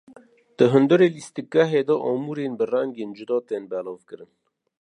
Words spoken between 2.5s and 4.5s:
bi rengên cuda tên belavkirin.